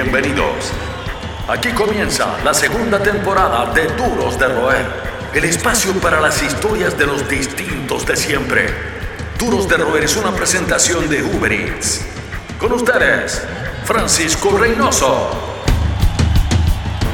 [0.00, 0.70] Bienvenidos.
[1.48, 4.86] Aquí comienza la segunda temporada de Duros de Roer,
[5.34, 8.68] el espacio para las historias de los distintos de siempre.
[9.40, 12.06] Duros de Roer es una presentación de Uber Eats.
[12.60, 13.42] Con ustedes,
[13.82, 15.30] Francisco Reynoso.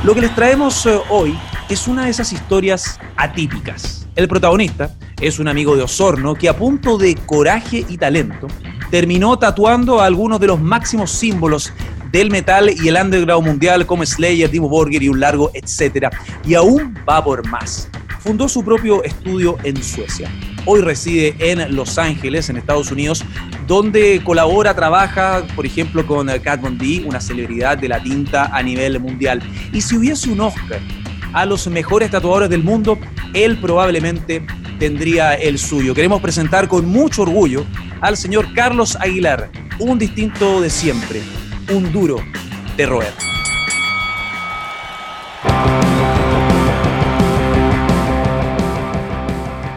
[0.02, 1.38] Lo que les traemos eh, hoy
[1.70, 4.06] es una de esas historias atípicas.
[4.14, 8.46] El protagonista es un amigo de Osorno que a punto de coraje y talento
[8.90, 11.72] terminó tatuando a algunos de los máximos símbolos
[12.14, 16.12] del metal y el underground mundial como Slayer, Timo Borger y un largo etcétera.
[16.46, 17.88] Y aún va por más.
[18.20, 20.30] Fundó su propio estudio en Suecia.
[20.64, 23.24] Hoy reside en Los Ángeles, en Estados Unidos,
[23.66, 28.62] donde colabora, trabaja, por ejemplo, con Kat Von D, una celebridad de la tinta a
[28.62, 29.42] nivel mundial.
[29.72, 30.78] Y si hubiese un Oscar
[31.32, 32.96] a los mejores tatuadores del mundo,
[33.32, 34.46] él probablemente
[34.78, 35.96] tendría el suyo.
[35.96, 37.66] Queremos presentar con mucho orgullo
[38.00, 41.20] al señor Carlos Aguilar, un distinto de siempre,
[41.70, 42.16] un duro
[42.76, 43.12] de roer.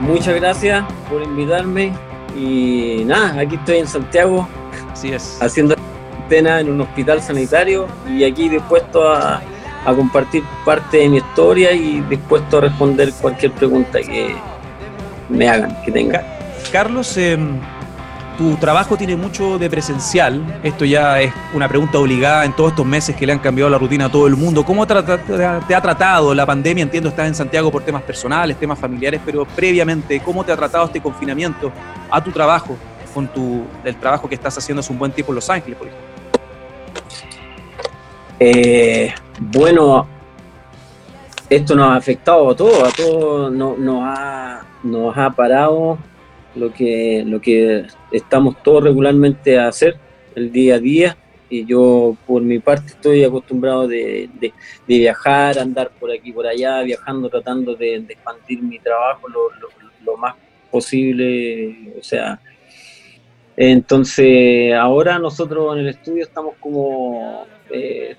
[0.01, 1.93] Muchas gracias por invitarme
[2.35, 4.47] y nada, aquí estoy en Santiago.
[4.91, 5.37] Así es.
[5.41, 9.41] Haciendo cuarentena en un hospital sanitario y aquí dispuesto a,
[9.85, 14.35] a compartir parte de mi historia y dispuesto a responder cualquier pregunta que
[15.29, 16.23] me hagan, que tenga.
[16.71, 17.59] Carlos, em,
[18.37, 20.59] tu trabajo tiene mucho de presencial.
[20.63, 23.77] Esto ya es una pregunta obligada en todos estos meses que le han cambiado la
[23.77, 24.63] rutina a todo el mundo.
[24.63, 26.83] ¿Cómo te ha tratado la pandemia?
[26.83, 30.85] Entiendo, estás en Santiago por temas personales, temas familiares, pero previamente, ¿cómo te ha tratado
[30.85, 31.71] este confinamiento
[32.11, 32.77] a tu trabajo,
[33.13, 35.87] con tu, el trabajo que estás haciendo hace un buen tiempo en Los Ángeles, por
[35.87, 36.07] ejemplo?
[38.39, 40.07] Eh, bueno,
[41.49, 45.97] esto nos ha afectado a todos, a todos nos, ha, nos ha parado
[46.57, 49.97] lo que, lo que estamos todos regularmente a hacer
[50.35, 51.17] el día a día.
[51.49, 54.29] Y yo por mi parte estoy acostumbrado de,
[54.85, 60.35] viajar, andar por aquí, por allá, viajando, tratando de, expandir mi trabajo lo, más
[60.71, 62.39] posible, o sea,
[63.55, 68.15] entonces ahora nosotros en el estudio estamos como eh,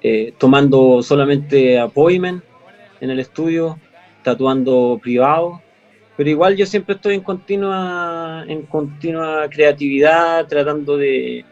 [0.00, 2.42] eh, tomando solamente appointment
[3.00, 3.78] en el estudio,
[4.22, 5.60] tatuando privado,
[6.16, 11.44] pero igual yo siempre estoy en continua, en continua creatividad, tratando de,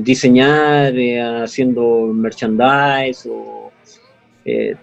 [0.00, 3.72] diseñar, eh, haciendo merchandise, o,
[4.44, 4.74] eh,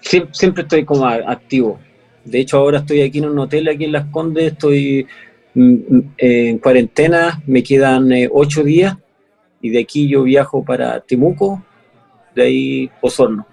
[0.00, 1.78] siempre, estoy como activo.
[2.24, 5.06] De hecho, ahora estoy aquí en un hotel aquí en Las Condes, estoy
[5.54, 8.96] mm, mm, en cuarentena, me quedan ocho días
[9.60, 11.62] y de aquí yo viajo para Temuco
[12.34, 13.46] de ahí Osorno.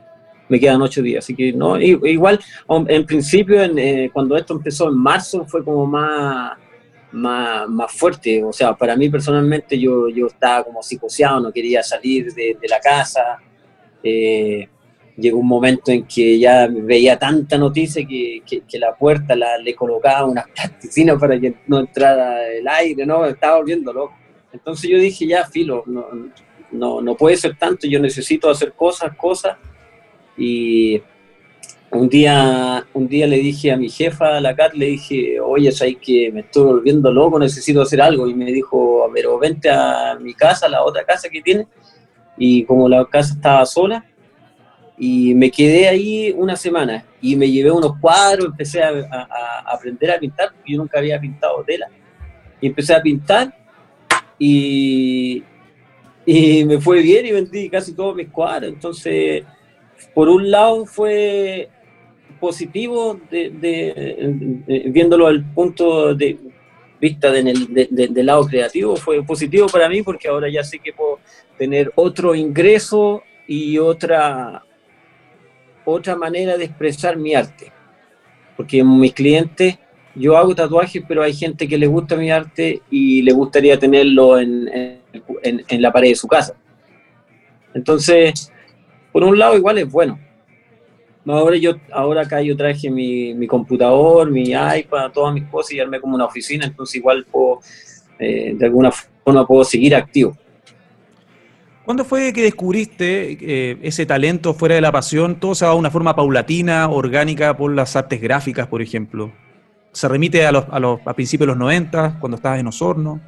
[0.49, 4.97] Me quedan ocho días, así que no, igual, en principio, eh, cuando esto empezó en
[4.97, 6.57] marzo, fue como más,
[7.11, 8.43] más, fuerte.
[8.43, 12.79] O sea, para mí personalmente, yo, yo estaba como psicoseado, no quería salir de, la
[12.79, 13.39] casa.
[14.03, 14.67] Eh,
[15.17, 19.75] llegó un momento en que ya veía tanta noticia que, que, la puerta la, le
[19.75, 23.25] colocaba unas plasticinas para que no entrara el aire, ¿no?
[23.25, 24.15] Estaba volviendo loco.
[24.51, 26.07] Entonces yo dije, ya, filo, no,
[26.71, 29.57] no, no puede ser tanto, yo necesito hacer cosas, cosas.
[30.39, 31.01] Y
[31.91, 35.71] un día, un día le dije a mi jefa, a la CAT, le dije, oye,
[35.71, 38.27] sabes que me estoy volviendo loco, necesito hacer algo.
[38.27, 41.67] Y me dijo, pero vente a mi casa, la otra casa que tiene.
[42.37, 44.05] Y como la casa estaba sola,
[44.97, 50.11] y me quedé ahí una semana y me llevé unos cuadros, empecé a, a aprender
[50.11, 51.87] a pintar, porque yo nunca había pintado tela.
[52.61, 53.53] Y empecé a pintar
[54.37, 55.43] y,
[56.25, 58.73] y me fue bien y vendí casi todos mis cuadros.
[58.73, 59.43] Entonces,
[60.13, 61.69] por un lado fue
[62.39, 66.37] positivo de, viéndolo al punto de
[67.01, 71.19] vista del lado creativo, fue positivo para mí porque ahora ya sé que puedo
[71.57, 74.63] tener otro ingreso y otra,
[75.85, 77.71] otra manera de expresar mi arte.
[78.55, 79.77] Porque mis clientes,
[80.15, 84.37] yo hago tatuajes, pero hay gente que le gusta mi arte y le gustaría tenerlo
[84.37, 84.99] en
[85.43, 86.55] en, la pared de su casa.
[87.73, 88.51] Entonces,
[89.11, 90.19] por un lado igual es bueno.
[91.25, 95.99] Ahora, yo, ahora acá yo traje mi, computador, mi iPad, todas mis cosas y armé
[95.99, 97.59] como una oficina, entonces igual puedo,
[98.17, 100.35] eh, de alguna forma puedo seguir activo.
[101.85, 105.39] ¿Cuándo fue que descubriste eh, ese talento fuera de la pasión?
[105.39, 109.31] ¿Todo se va de una forma paulatina, orgánica, por las artes gráficas, por ejemplo?
[109.91, 113.19] ¿Se remite a, los, a, los, a principios de los 90, cuando estabas en Osorno?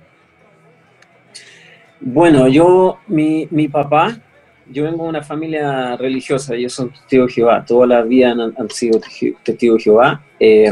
[1.99, 4.19] Bueno, yo, mi, mi papá,
[4.69, 8.69] yo vengo de una familia religiosa, yo soy testigo de Jehová, toda la vida han,
[8.69, 8.99] sido
[9.43, 10.25] testigos de Jehová.
[10.39, 10.71] Eh,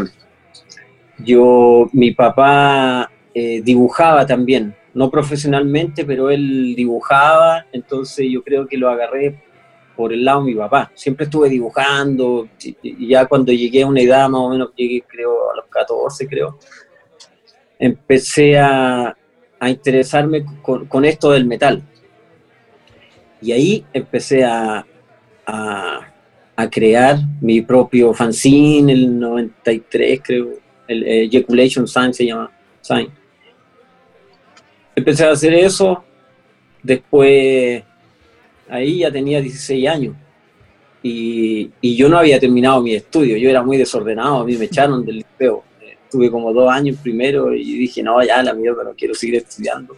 [1.19, 8.77] yo, mi papá eh, dibujaba también, no profesionalmente, pero él dibujaba, entonces yo creo que
[8.77, 9.41] lo agarré
[9.95, 10.91] por el lado de mi papá.
[10.95, 12.47] Siempre estuve dibujando,
[12.81, 16.27] y ya cuando llegué a una edad más o menos, llegué creo a los 14
[16.27, 16.57] creo,
[17.77, 19.15] empecé a,
[19.59, 21.83] a interesarme con, con, esto del metal.
[23.41, 24.86] Y ahí empecé a,
[25.45, 26.13] a,
[26.56, 30.50] a, crear mi propio fanzine, el 93 creo,
[30.88, 32.51] el Ejaculation Sign se llama,
[32.81, 33.09] Sign.
[34.95, 36.03] Empecé a hacer eso,
[36.83, 37.83] después
[38.68, 40.15] ahí ya tenía 16 años
[41.01, 44.65] y, y, yo no había terminado mi estudio, yo era muy desordenado, a mí me
[44.65, 45.63] echaron del liceo,
[46.09, 49.95] estuve como dos años primero y dije, no, ya la mierda, no quiero seguir estudiando.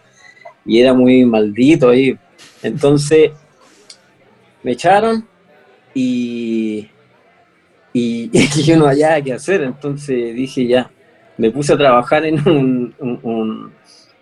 [0.66, 2.16] Y era muy maldito ahí.
[2.62, 3.32] Entonces
[4.62, 5.26] me echaron
[5.94, 6.88] y,
[7.92, 10.90] y, y yo no había qué hacer, entonces dije ya,
[11.38, 13.72] me puse a trabajar en un, un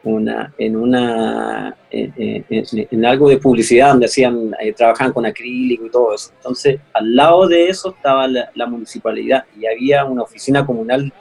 [0.03, 6.15] una, en, una, en, algo de publicidad donde hacían, eh, trabajaban con acrílico y todo
[6.15, 6.31] eso.
[6.37, 11.13] Entonces, al lado de eso estaba la, municipalidad y había una oficina comunal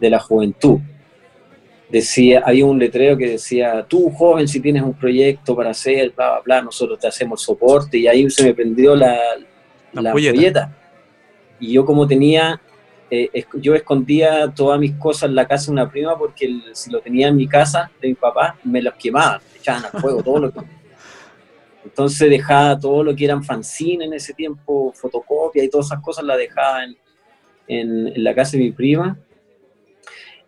[0.00, 0.78] de la juventud.
[1.92, 6.30] Decía, había un letrero que decía, tú joven, si tienes un proyecto para hacer, bla,
[6.30, 9.18] bla, bla, nosotros te hacemos soporte y ahí se me prendió la,
[9.92, 10.14] la,
[11.60, 12.58] Y yo como tenía
[13.14, 17.02] eh, yo escondía todas mis cosas en la casa de una prima porque si lo
[17.02, 20.38] tenía en mi casa de mi papá, me los quemaban, me echaban al fuego, todo
[20.38, 20.60] lo que...
[21.84, 26.24] Entonces dejaba todo lo que eran fanzines en ese tiempo, fotocopia y todas esas cosas,
[26.24, 26.96] las dejaba en,
[27.68, 29.18] en, la casa de mi prima.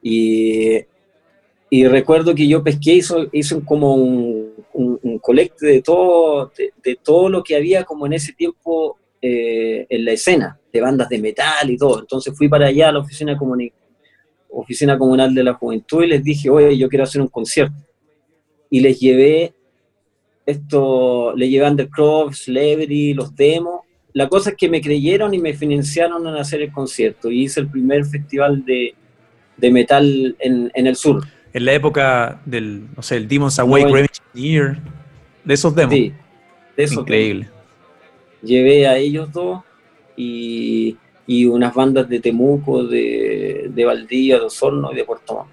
[0.00, 0.87] Y,
[1.76, 7.29] y, recuerdo que yo pesqué, hizo, hizo como un, un, colecte de todo, de, todo
[7.29, 11.71] lo que había como en ese tiempo eh, en la escena de bandas de metal
[11.71, 12.00] y todo.
[12.00, 13.38] Entonces fui para allá a la oficina,
[14.50, 17.77] oficina comunal de la juventud y les dije, oye, yo quiero hacer un concierto.
[18.70, 19.55] Y les llevé
[20.47, 23.81] esto, le llevé Undercroft, Celebrity, los demos.
[24.12, 27.31] La cosa es que me creyeron y me financiaron en hacer el concierto.
[27.31, 28.94] Y hice el primer festival de,
[29.56, 31.25] de metal en, en, el sur.
[31.55, 34.77] En la época del, no sé, el Demons Awake no, Year,
[35.45, 35.95] de esos demos.
[35.95, 36.12] Sí,
[36.77, 37.49] de esos Increíble
[38.45, 39.62] llevé a ellos dos
[40.17, 40.97] y,
[41.27, 45.49] y unas bandas de Temuco, de, de Valdivia, de Osorno y de Puerto Montt.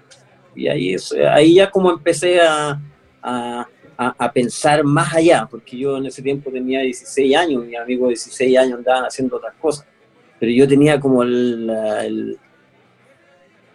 [0.54, 0.94] Y ahí,
[1.30, 2.78] ahí ya como empecé a,
[3.22, 3.66] a,
[3.96, 8.10] a, pensar más allá, porque yo en ese tiempo tenía 16 años, mis amigos de
[8.10, 9.86] 16 años andaban haciendo otras cosas,
[10.38, 11.70] pero yo tenía como el,
[12.04, 12.38] el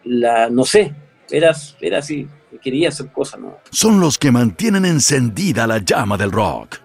[0.04, 0.94] la, no sé,
[1.30, 2.28] era, era así,
[2.62, 3.40] quería hacer cosas.
[3.72, 6.78] Son los que mantienen encendida la llama del rock.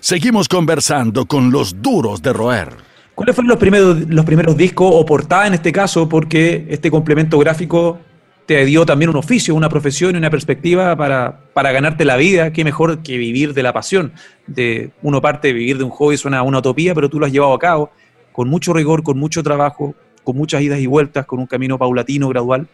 [0.00, 2.68] Seguimos conversando con los duros de roer.
[3.14, 6.08] ¿Cuáles fueron los primeros, los primeros discos o portadas en este caso?
[6.08, 7.98] Porque este complemento gráfico
[8.44, 12.52] te dio también un oficio, una profesión y una perspectiva para, para, ganarte la vida.
[12.52, 14.12] Qué mejor que vivir de la pasión.
[14.46, 17.32] De, uno parte de vivir de un hobby, suena una utopía, pero tú lo has
[17.32, 17.90] llevado a cabo
[18.36, 22.28] con mucho rigor, con mucho trabajo, con muchas idas y vueltas, con un camino paulatino,
[22.28, 22.68] gradual.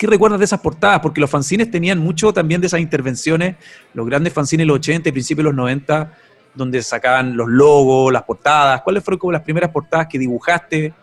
[0.00, 1.00] ¿Qué recuerdas de esas portadas?
[1.00, 3.56] Porque los fanzines tenían mucho también de esas intervenciones,
[3.92, 6.16] los grandes fanzines de los 80 y principios de los 90
[6.54, 8.80] donde sacaban los logos, las portadas?
[8.80, 10.94] ¿Cuáles fueron como las primeras portadas que dibujaste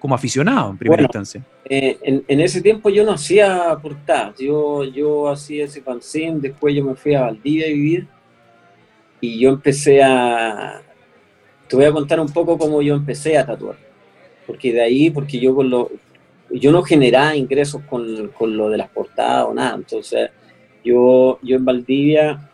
[0.00, 1.40] como aficionado en primera instancia?
[1.64, 6.84] Eh, en, ese tiempo yo no hacía portadas, yo, yo hacía ese fanzine, después yo
[6.84, 8.08] me fui a Valdivia a vivir
[9.20, 10.82] y yo empecé a...
[11.68, 13.76] Te voy a contar un poco cómo yo empecé a tatuar,
[14.48, 15.92] porque de ahí, porque yo con lo,
[16.52, 20.30] yo no generaba ingresos con, con, lo de las portadas o nada, entonces
[20.84, 22.50] yo, yo en Valdivia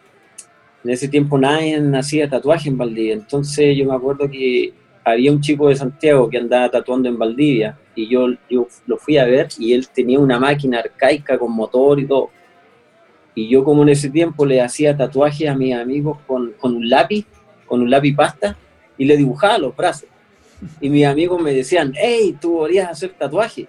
[0.85, 4.73] en ese tiempo nadie hacía tatuaje en Valdivia, entonces yo me acuerdo que
[5.05, 9.19] había un chico de Santiago que andaba tatuando en Valdivia y yo, yo lo fui
[9.19, 12.31] a ver y él tenía una máquina arcaica con motor y todo.
[13.35, 16.89] Y yo como en ese tiempo le hacía tatuajes a mis amigos con, con un
[16.89, 17.25] lápiz,
[17.67, 18.57] con un lápiz pasta,
[18.99, 20.09] y le dibujaba los brazos.
[20.81, 23.69] Y mis amigos me decían, hey, tú podrías hacer tatuaje.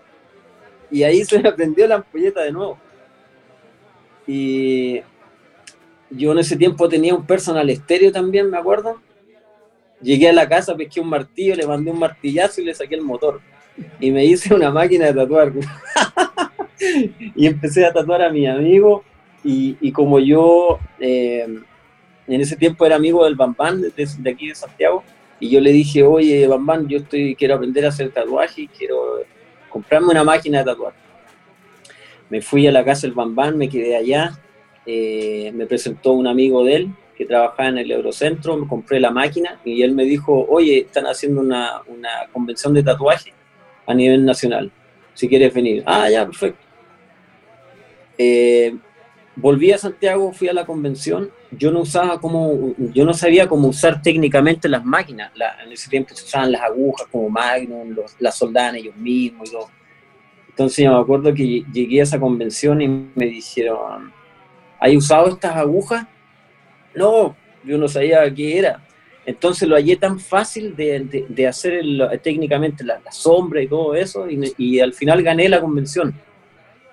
[0.91, 2.77] Y ahí se me prendió la ampolleta de nuevo.
[4.25, 5.01] Y
[6.09, 9.01] yo en ese tiempo tenía un personal estéreo también, me acuerdo.
[10.01, 13.01] Llegué a la casa, pesqué un martillo, le mandé un martillazo y le saqué el
[13.01, 13.41] motor.
[13.99, 15.53] Y me hice una máquina de tatuar.
[17.35, 19.03] y empecé a tatuar a mi amigo.
[19.43, 21.47] Y, y como yo eh,
[22.27, 25.03] en ese tiempo era amigo del Bambán, de, de, aquí de Santiago,
[25.39, 29.19] y yo le dije, oye, Bambán, yo estoy, quiero aprender a hacer tatuaje y quiero
[29.77, 30.93] comprarme una máquina de tatuar.
[32.29, 34.31] Me fui a la casa del Bambán, me quedé allá
[34.89, 39.11] eh, me presentó un amigo de él que trabajaba en el Eurocentro, me compré la
[39.11, 43.33] máquina y él me dijo, oye, están haciendo una, una convención de tatuaje
[43.85, 44.71] a nivel nacional,
[45.13, 45.83] si quieres venir.
[45.85, 46.65] Ah, ya, perfecto.
[48.17, 48.77] Eh,
[49.35, 53.69] volví a Santiago, fui a la convención, yo no usaba como, yo no sabía cómo
[53.69, 55.31] usar técnicamente las máquinas.
[55.63, 59.69] en ese tiempo se usaban las agujas como Magnum, las soldaban ellos mismos y todo.
[60.49, 64.11] Entonces yo me acuerdo que llegué a esa convención y me dijeron,
[64.79, 66.07] ¿hay usado estas agujas?
[66.95, 68.83] No, yo no sabía qué era.
[69.25, 71.83] Entonces lo hallé tan fácil de, hacer
[72.23, 76.13] técnicamente la, sombra y todo eso, y, al final gané la convención.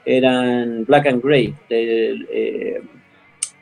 [0.04, 2.82] Eran black and gray, eh,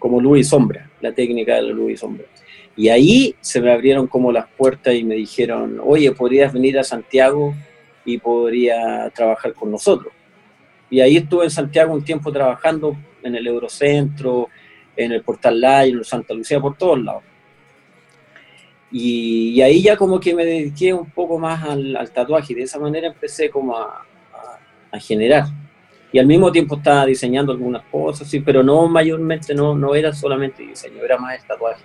[0.02, 2.26] como luz y sombra, la técnica de la luz y sombra.
[2.76, 6.82] Y ahí se me abrieron como las puertas y me dijeron, oye, podrías venir a
[6.82, 7.54] Santiago
[8.04, 10.12] y podría trabajar con nosotros.
[10.90, 14.48] Y ahí estuve en Santiago un tiempo trabajando en el Eurocentro,
[14.96, 17.22] en el Portal Live, en Santa Lucía, por todos lados.
[18.90, 22.80] Y, ahí ya como que me dediqué un poco más al, tatuaje y de esa
[22.80, 24.04] manera empecé como a,
[24.98, 25.44] generar.
[26.12, 30.12] Y al mismo tiempo estaba diseñando algunas cosas, sí, pero no mayormente, no, no era
[30.12, 31.82] solamente diseño, era más el tatuaje.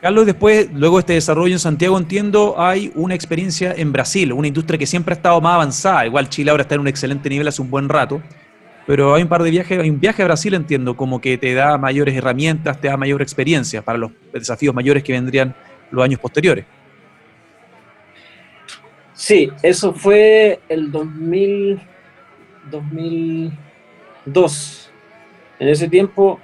[0.00, 4.48] Carlos, después, luego de este desarrollo en Santiago, entiendo, hay una experiencia en Brasil, una
[4.48, 6.06] industria que siempre ha estado más avanzada.
[6.06, 8.22] Igual Chile ahora está en un excelente nivel hace un buen rato.
[8.86, 11.52] Pero hay un par de viajes, hay un viaje a Brasil, entiendo, como que te
[11.52, 15.54] da mayores herramientas, te da mayor experiencia para los desafíos mayores que vendrían
[15.90, 16.64] los años posteriores.
[19.12, 21.78] Sí, eso fue el 2000,
[22.70, 24.90] 2002.
[25.58, 26.40] En ese tiempo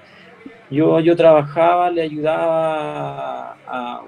[0.71, 4.03] yo, yo trabajaba, le ayudaba a,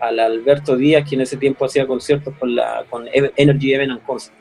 [0.00, 4.02] al Alberto Díaz, que en ese tiempo hacía conciertos con, la, con Energy Event and
[4.02, 4.34] Concert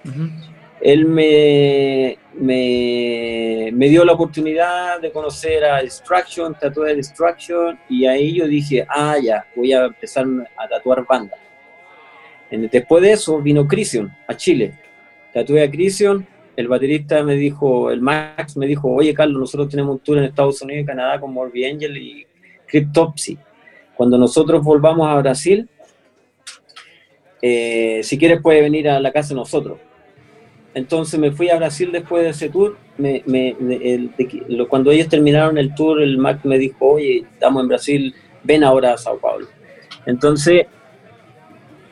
[0.79, 8.47] él me, me, dio la oportunidad de conocer a Destruction, tatué Destruction, y ahí yo
[8.47, 11.35] dije, ah, ya, voy a empezar a tatuar banda.
[12.49, 14.73] Después de eso vino Crisión a Chile.
[15.33, 19.95] Tatué a Crisión, el baterista me dijo, el Max me dijo, oye Carlos, nosotros tenemos
[19.95, 22.25] un tour en Estados Unidos y Canadá con Morbid Angel y
[22.65, 23.37] Cryptopsy.
[23.95, 25.69] Cuando nosotros volvamos a Brasil,
[27.41, 29.77] eh, si quieres puede venir a la casa de nosotros.
[30.73, 32.77] Entonces me fui a Brasil después de ese tour.
[32.97, 33.23] Me,
[34.67, 38.93] cuando ellos terminaron el tour, el Mac me dijo, oye, estamos en Brasil, ven ahora
[38.93, 39.47] a Sao Paulo.
[40.05, 40.65] Entonces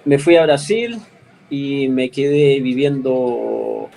[0.05, 0.97] me fui a Brasil
[1.49, 3.89] y me quedé viviendo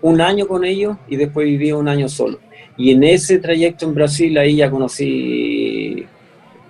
[0.00, 2.38] un año con ellos y después viví un año solo.
[2.76, 6.06] Y en ese trayecto en Brasil ahí ya conocí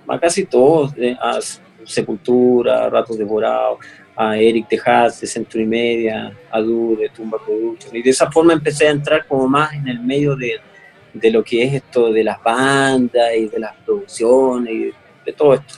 [0.07, 1.39] a casi todos, a
[1.83, 3.79] Sepultura, Ratos Devorados,
[4.15, 7.95] a Eric Tejas de Centro y Media, a Du de Tumba Production.
[7.95, 10.59] Y de esa forma empecé a entrar como más en el medio de,
[11.13, 14.93] de lo que es esto de las bandas y de las producciones y
[15.25, 15.75] de, todo esto.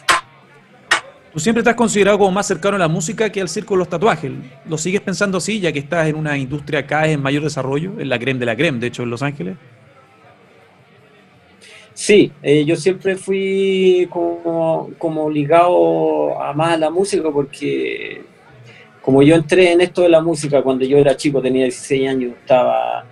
[1.33, 3.89] Tú siempre estás considerado como más cercano a la música que al círculo de los
[3.89, 4.31] tatuajes.
[4.67, 8.09] ¿Lo sigues pensando así, ya que estás en una industria acá en mayor desarrollo, en
[8.09, 9.57] la creme de la creme, de hecho, en Los Ángeles?
[11.93, 18.21] Sí, eh, yo siempre fui como, como ligado a más a la música porque
[19.01, 22.33] como yo entré en esto de la música cuando yo era chico, tenía 16 años,
[22.39, 23.03] estaba,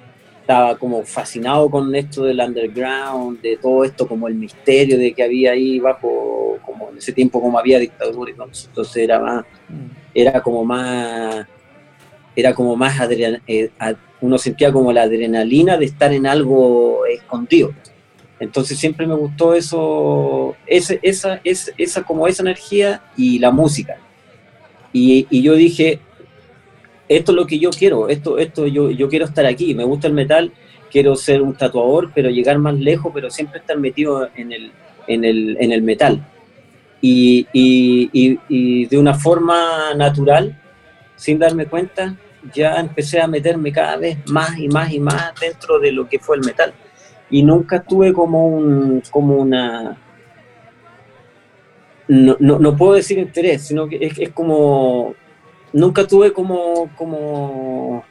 [0.45, 5.23] estaba como fascinado con esto del underground, de todo esto, como el misterio de que
[5.23, 9.85] había ahí bajo, como en ese tiempo como había dictadura, entonces era más, mm.
[10.13, 11.47] era como más,
[12.35, 12.95] era como más,
[13.47, 13.71] eh,
[14.21, 17.73] uno sentía como la adrenalina de estar en algo escondido.
[18.39, 23.97] Entonces siempre me gustó eso, esa, esa, esa, como esa energía y la música.
[24.93, 25.99] Y, y, yo dije,
[27.07, 30.07] esto es lo que yo quiero, esto, esto yo, yo quiero estar aquí, me gusta
[30.07, 30.51] el metal,
[30.91, 34.71] quiero ser un tatuador, pero llegar más lejos, pero siempre estar metido en el,
[35.07, 36.25] en el, en el metal.
[37.01, 40.59] Y, y, y de una forma natural,
[41.15, 42.15] sin darme cuenta,
[42.53, 46.19] ya empecé a meterme cada vez más y más y más dentro de lo que
[46.19, 46.73] fue el metal
[47.29, 49.97] y nunca tuve como un como una
[52.07, 55.15] no, no, puedo decir interés, sino que es, como
[55.75, 58.03] nunca tuve como como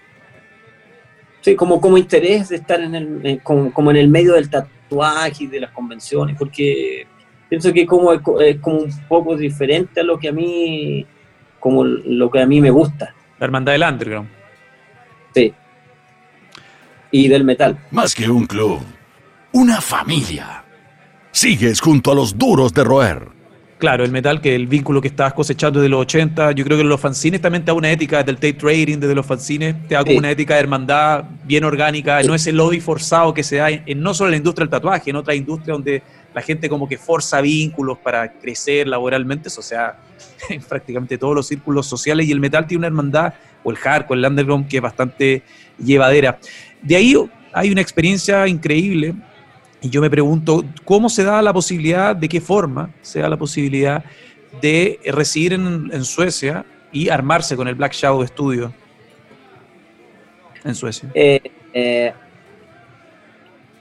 [1.41, 5.47] sí, como como interés de estar en el como, en el medio del tatuaje y
[5.49, 7.07] de las convenciones, porque
[7.49, 8.21] pienso que como es
[8.61, 11.07] como un poco diferente a lo que a mí
[11.59, 13.15] como lo que a mí me gusta.
[13.39, 14.29] La hermandad del underground.
[15.35, 15.53] Sí.
[17.11, 17.79] Y del metal.
[17.91, 18.81] Más que un club
[19.55, 20.65] una familia.
[21.31, 23.34] Sigues junto a los duros de roer.
[23.85, 26.85] Claro, el metal, que el vínculo que estabas cosechando desde los 80, yo creo que
[26.85, 30.03] los fanzines también te da una ética del tape trading, desde los fanzines, te da
[30.03, 34.01] como una ética de hermandad bien orgánica, no ese lobby forzado que se da en,
[34.01, 36.97] no solo en la industria del tatuaje, en otra industria donde la gente como que
[36.97, 39.99] forza vínculos para crecer laboralmente, eso o sea,
[40.49, 44.19] en prácticamente todos los círculos sociales, y el metal tiene una hermandad, o el hardcore,
[44.19, 45.43] el underground, que es bastante
[45.77, 46.39] llevadera.
[46.81, 47.15] De ahí
[47.53, 49.15] hay una experiencia increíble
[49.85, 53.37] y yo me pregunto, ¿cómo se da la posibilidad, de qué forma se da la
[53.37, 54.03] posibilidad
[54.63, 58.73] de residir en, Suecia y armarse con el Black Shadow Studio
[60.65, 61.11] en Suecia?
[61.13, 61.39] Eh,
[61.75, 62.15] eh,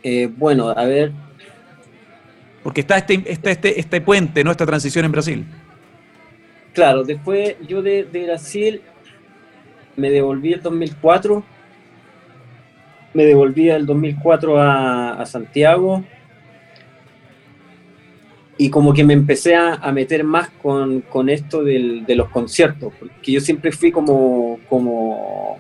[0.04, 1.14] eh, bueno, a ver.
[2.64, 5.46] Porque está este, este, este puente, nuestra transición en Brasil.
[6.74, 8.82] Claro, después yo de, Brasil
[9.96, 11.46] me devolví el 2004
[13.14, 16.04] me devolví el 2004 a, Santiago.
[18.58, 23.42] Y como que me empecé a, meter más con, esto de los conciertos, porque yo
[23.42, 25.60] siempre fui como, como,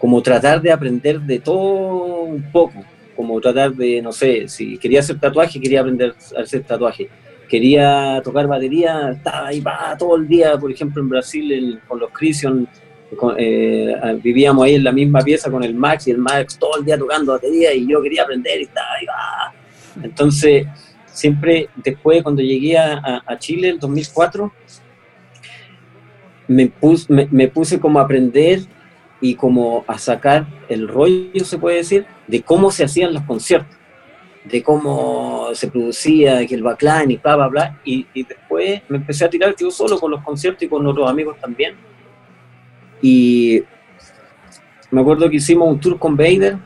[0.00, 2.82] como tratar de aprender de todo un poco,
[3.14, 7.10] como tratar de, no sé, si quería hacer tatuaje, quería aprender a hacer tatuaje,
[7.46, 12.10] quería tocar batería, estaba ahí va, todo el día, por ejemplo en Brasil con los
[12.12, 12.66] Christian
[13.36, 16.84] eh, vivíamos ahí en la misma pieza con el Max y el Max todo el
[16.84, 19.54] día tocando batería y yo quería aprender y estaba ahí, va.
[20.02, 20.66] Entonces,
[21.06, 24.52] siempre después cuando llegué a, Chile en 2004,
[26.48, 26.72] me,
[27.30, 28.60] me, puse como a aprender
[29.20, 33.76] y como a sacar el rollo, se puede decir, de cómo se hacían los conciertos,
[34.44, 37.80] de cómo se producía, que el backline y bla, bla, bla.
[37.84, 41.08] Y, y después me empecé a tirar yo solo con los conciertos y con otros
[41.08, 41.89] amigos también
[43.02, 43.62] y
[44.90, 46.56] me acuerdo que hicimos un tour con Vader,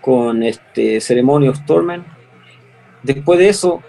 [0.00, 2.04] con este Ceremonio Stormen.
[3.02, 3.82] Después de eso,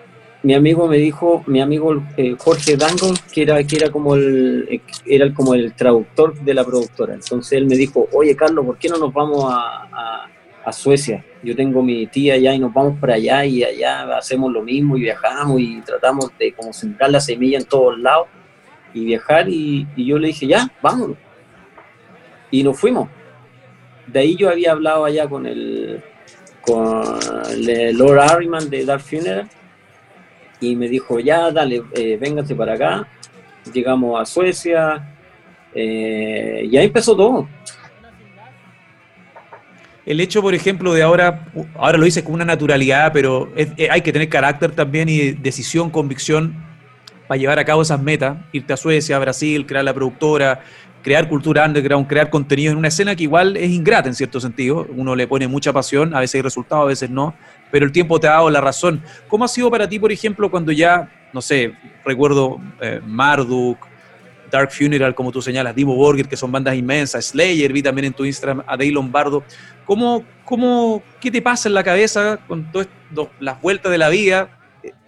[0.44, 4.82] mi amigo me dijo, mi amigo eh, Jorge Dango, que era, que era como el
[5.06, 7.14] era como el traductor de la productora.
[7.14, 10.30] Entonces él me dijo, oye Carlos, ¿por qué no nos vamos a,
[10.64, 11.24] a, Suecia?
[11.44, 14.98] Yo tengo mi tía allá y nos vamos para allá y allá hacemos lo mismo
[14.98, 18.28] y viajamos y tratamos de como sembrar la semilla en todos lados
[18.96, 21.18] y viajar y, yo le dije, ya, vámonos.
[22.50, 23.10] Y nos fuimos.
[24.08, 26.02] De ahí yo había hablado allá con el,
[26.62, 29.50] con el Lord Harriman de Dark Funeral
[30.62, 32.18] y me dijo, ya, dale, eh,
[32.58, 33.08] para acá.
[33.74, 35.14] Llegamos a Suecia
[35.74, 37.50] eh, y ahí empezó todo.
[40.06, 44.02] El hecho, por ejemplo, de ahora, ahora lo dices con una naturalidad, pero eh, hay
[44.02, 46.65] que tener carácter también y decisión, convicción
[47.28, 50.62] para llevar a cabo esas metas, irte a Suecia, a Brasil, crear la productora,
[51.06, 54.88] crear cultura underground, crear contenido en una escena que igual es ingrata en cierto sentido.
[54.96, 57.36] Uno le pone mucha pasión, a veces hay resultados, a veces no,
[57.72, 59.04] pero el tiempo te ha dado la razón.
[59.28, 63.78] ¿Cómo ha sido para ti, por ejemplo, cuando ya, no sé, recuerdo eh, Marduk,
[64.50, 68.14] Dark Funeral, como tú señalas, Dimo Borger, que son bandas inmensas, Slayer, vi también en
[68.14, 69.44] tu Instagram a Dave Lombardo.
[69.86, 72.88] ¿Cómo, cómo, ¿Qué te pasa en la cabeza con todas
[73.40, 74.50] las vueltas de la vida?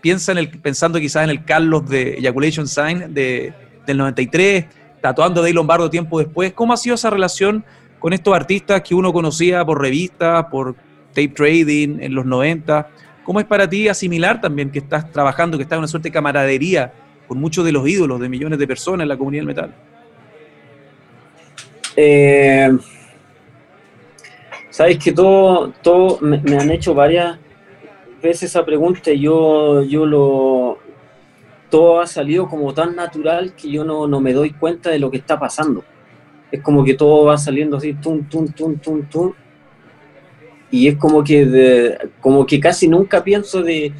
[0.01, 3.53] Piensa en el, pensando quizás en el Carlos de Ejaculation Sign de,
[3.85, 4.65] del 93,
[5.01, 6.53] tatuando de Lombardo tiempo después.
[6.53, 7.65] ¿Cómo ha sido esa relación
[7.99, 10.75] con estos artistas que uno conocía por revistas, por
[11.09, 12.87] tape trading en los 90?
[13.23, 16.13] ¿Cómo es para ti asimilar también que estás trabajando, que estás en una suerte de
[16.13, 16.93] camaradería
[17.27, 19.75] con muchos de los ídolos de millones de personas en la comunidad del metal?
[21.95, 22.69] Eh,
[24.77, 27.39] Sabes que todo, todo me han hecho varias
[28.21, 30.79] ves esa pregunta yo, yo lo...
[31.69, 35.17] Todo ha salido como tan natural que yo no, me doy cuenta de lo que
[35.17, 35.83] está pasando.
[36.49, 39.33] Es como que todo va saliendo así, tum, tum, tum, tum, tum.
[40.71, 43.91] Y es como que, como que casi nunca pienso de,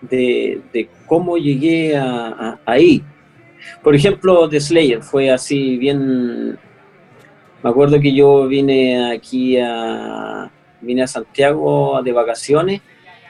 [0.00, 3.02] de, cómo llegué a, ahí.
[3.82, 6.56] Por ejemplo, The Slayer fue así bien...
[7.60, 10.48] Me acuerdo que yo vine aquí a,
[10.80, 12.80] vine a Santiago de vacaciones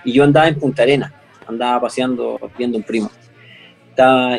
[0.09, 1.13] y yo andaba en Punta Arena,
[1.47, 3.11] andaba paseando, viendo un primo.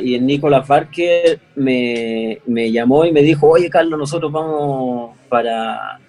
[0.02, 6.00] y el Nicolás Barker me, me, llamó y me dijo, oye Carlos, nosotros vamos para,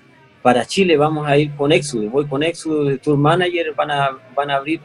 [0.40, 4.50] para Chile, vamos a ir con Exodus, voy con Exodus, Tour Manager, van a, van
[4.50, 4.80] a abrir,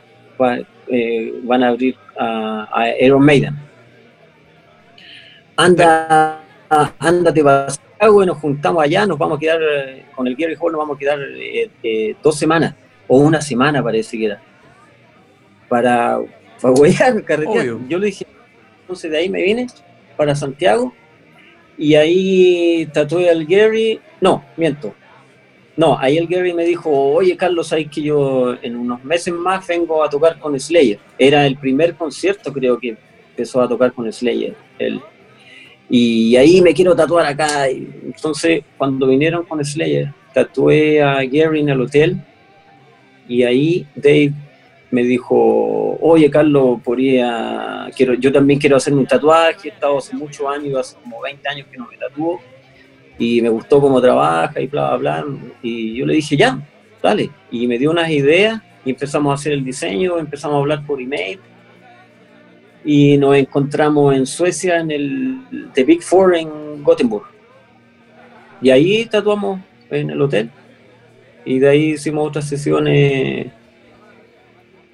[0.90, 3.56] eh, van a abrir a, a Maiden.
[5.56, 6.42] Anda,
[7.00, 7.68] ándate para
[8.02, 10.98] y nos juntamos allá, nos vamos a quedar eh, con el Gary Hall, nos vamos
[10.98, 12.76] a quedar eh, dos semanas,
[13.08, 14.42] o una semana parece que era
[15.68, 16.20] para,
[16.62, 17.78] para carretera.
[17.88, 18.26] Yo le dije,
[18.82, 19.68] entonces de ahí me vine
[20.18, 20.94] para Santiago
[21.78, 24.94] y ahí tatué al Gary, no, miento.
[25.78, 29.68] No, ahí el Gary me dijo, oye Carlos, hay que yo en unos meses más
[29.68, 31.00] vengo a tocar con Slayer.
[31.20, 32.96] Era el primer concierto creo que
[33.32, 34.56] empezó a tocar con Slayer.
[34.80, 35.02] Él.
[35.90, 37.68] Y ahí me quiero tatuar acá.
[37.68, 42.22] entonces, cuando vinieron con Slayer, tatué a Gary en el hotel.
[43.28, 44.34] Y ahí Dave
[44.96, 50.16] me dijo, oye Carlos, podría, quiero, yo también quiero hacerme un tatuaje, he estado hace
[50.16, 52.40] muchos años, hace como 20 años que no me tatúo,
[53.20, 56.66] y me gustó cómo trabaja y bla, bla, bla, y yo le dije, ya,
[57.04, 57.30] dale.
[57.52, 61.02] Y me dio unas ideas y empezamos a hacer el diseño, empezamos a hablar por
[61.02, 61.40] email
[62.86, 67.26] y nos encontramos en Suecia en el The Big Four en Gothenburg.
[68.62, 70.50] Y ahí tatuamos en el hotel
[71.44, 73.48] y de ahí hicimos otras sesiones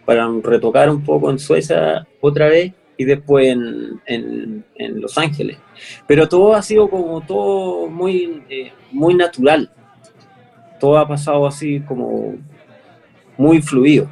[0.06, 5.58] para retocar un poco en Suecia otra vez y después en, en, Los Ángeles.
[6.08, 9.72] Pero todo ha sido como todo muy, eh, muy natural.
[10.80, 12.36] Todo ha pasado así como
[13.38, 14.10] muy fluido.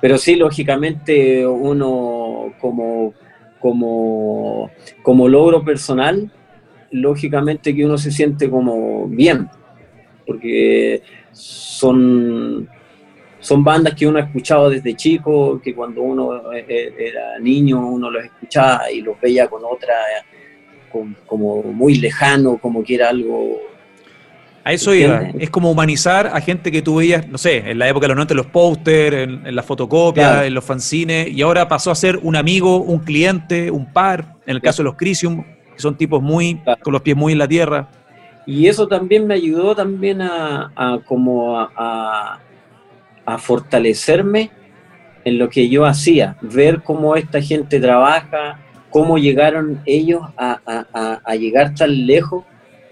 [0.00, 3.14] Pero sí, lógicamente, uno como,
[3.60, 4.70] como,
[5.02, 6.30] como logro personal,
[6.90, 9.48] lógicamente que uno se siente como bien,
[10.26, 12.68] porque son,
[13.42, 17.86] son bandas que uno ha escuchado desde chico, que cuando uno e, e, era niño
[17.86, 19.94] uno los escuchaba y los veía con otra,
[21.26, 23.60] como muy lejano, como que era algo
[24.64, 25.22] a eso iba.
[25.38, 28.16] Es como humanizar a gente que tú veías, no sé, en la época de los
[28.16, 32.36] 90, los póster, en, las fotocopias, en los fanzines, y ahora pasó a ser un
[32.36, 36.60] amigo, un cliente, un par, en el caso de los Crisium, que son tipos muy,
[36.82, 37.88] con los pies muy en la tierra.
[38.46, 42.38] Y eso también me ayudó también a, como a,
[43.38, 44.50] fortalecerme
[45.24, 51.74] en lo que yo hacía, ver cómo esta gente trabaja, cómo llegaron ellos a llegar
[51.74, 52.44] tan lejos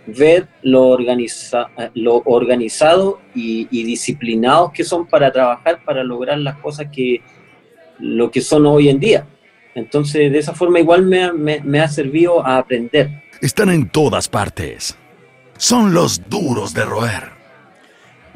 [0.07, 6.89] ver lo, organiza, lo organizado y, disciplinados que son para trabajar, para lograr las cosas
[6.93, 7.23] que
[7.99, 9.27] lo que son hoy en día.
[9.75, 13.23] Entonces, de esa forma igual me, me, ha servido a aprender.
[13.41, 14.97] Están en todas partes.
[15.57, 17.40] Son los duros de roer.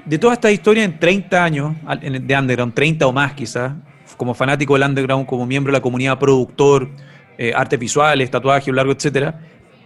[0.07, 3.73] De toda esta historia en 30 años de Underground, 30 o más quizás,
[4.17, 6.89] como fanático del Underground, como miembro de la comunidad productor,
[7.39, 9.41] eh, artes visuales, tatuaje, largo, etcétera,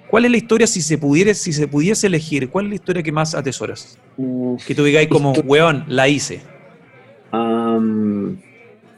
[0.08, 3.02] ¿Cuál es la historia, si se pudiera, si se pudiese elegir, cuál es la historia
[3.02, 3.98] que más atesoras?
[4.66, 6.40] que tú digáis como, weón, la hice.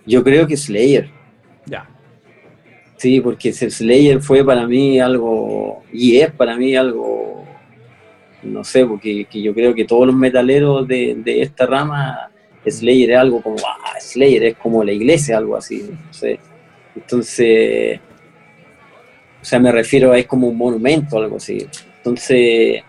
[0.06, 1.10] yo creo que Slayer.
[1.66, 1.88] Ya.
[2.96, 7.19] Sí, porque Slayer fue para mí algo, y es para mí algo,
[8.42, 12.30] no sé, porque yo creo que todos los metaleros de, esta rama,
[12.66, 16.38] Slayer es algo como, ah, Slayer es como la iglesia, algo así, no sé.
[16.94, 18.00] Entonces,
[19.40, 21.66] o sea, me refiero a es como un monumento o algo así.
[21.98, 22.82] Entonces,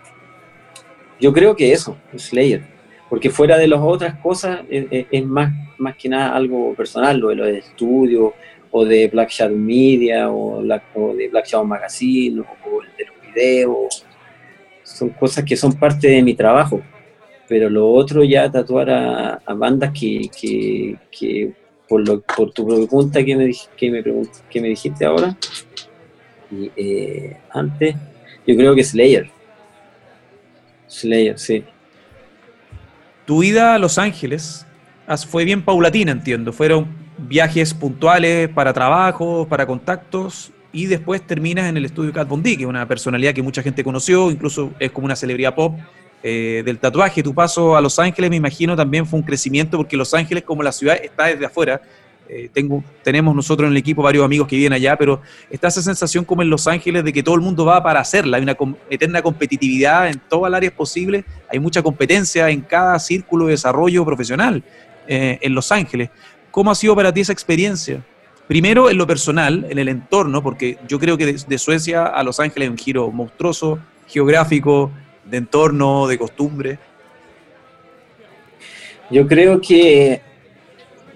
[1.20, 2.64] yo creo que eso, Slayer.
[3.10, 7.36] Porque fuera de las otras cosas, es, más, más que nada algo personal, lo de
[7.36, 8.32] los estudios,
[8.72, 14.06] o de Black Shadow Media, o, de Black Shadow Magazine, o de los videos.
[14.94, 16.82] Son cosas que son parte de mi trabajo.
[17.48, 20.30] Pero lo otro ya tatuar a, bandas que,
[21.12, 21.52] que,
[21.88, 24.04] por, lo, por tu pregunta que me, que me,
[24.50, 25.36] que me dijiste ahora,
[26.52, 27.96] y eh, antes,
[28.46, 29.30] yo creo que Slayer.
[30.88, 31.64] Slayer, sí.
[33.26, 34.66] Tu ida a Los Ángeles
[35.28, 36.52] fue bien paulatina, entiendo.
[36.52, 42.42] Fueron viajes puntuales para trabajo, para contactos, y después terminas en el estudio Cat Von
[42.44, 45.78] que es una personalidad que mucha gente conoció, incluso es como una celebridad pop
[46.24, 47.24] eh, del tatuaje.
[47.24, 50.64] Tu paso a Los Ángeles, me imagino, también fue un crecimiento, porque Los Ángeles, como
[50.64, 51.82] la ciudad, está desde afuera,
[52.34, 52.50] eh,
[53.04, 56.42] tenemos nosotros en el equipo varios amigos que viven allá, pero está esa sensación como
[56.42, 58.56] en Los Ángeles de que todo el mundo va para hacerla, hay una
[58.90, 64.06] eterna competitividad en todas las áreas posibles, hay mucha competencia en cada círculo de desarrollo
[64.06, 64.64] profesional
[65.10, 66.10] eh, en Los Ángeles.
[66.52, 68.02] ¿Cómo ha sido para ti esa experiencia?
[68.52, 72.38] Primero en lo personal, en el entorno, porque yo creo que de, Suecia a Los
[72.38, 74.92] Ángeles es un giro monstruoso, geográfico,
[75.24, 76.78] de entorno, de costumbre.
[79.10, 80.20] Yo creo que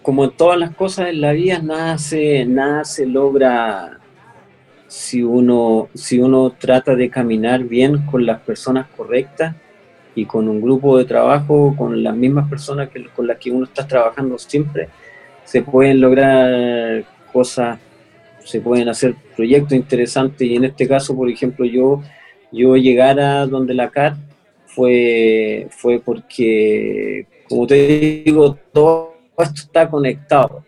[0.01, 3.99] como en todas las cosas en la vida, nada se, nada se logra
[4.87, 9.53] si uno, si uno trata de caminar bien con las personas correctas
[10.15, 13.65] y con un grupo de trabajo, con las mismas personas que, con las que uno
[13.65, 14.87] está trabajando siempre,
[15.43, 17.03] se pueden lograr
[17.35, 17.77] cosas,
[18.45, 22.01] se pueden hacer proyectos interesantes y en este caso, por ejemplo, yo,
[22.49, 23.17] yo llegar
[23.49, 24.15] donde la CAR
[24.67, 30.63] fue, fue porque, como te digo, todo esto está conectado.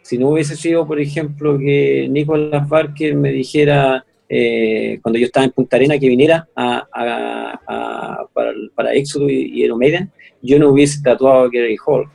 [0.00, 5.44] Si no hubiese sido, por ejemplo, que Nicolás Barker me dijera, eh, cuando yo estaba
[5.44, 11.02] en Punta Arena, que viniera a, para, para Éxodo y, y Maiden, yo no hubiese
[11.02, 12.08] tatuado a Gary Hall.